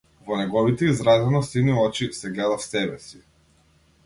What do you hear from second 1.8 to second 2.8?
очи се гледав